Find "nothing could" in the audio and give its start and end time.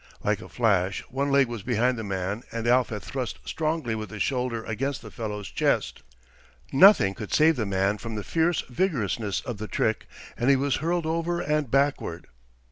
6.71-7.31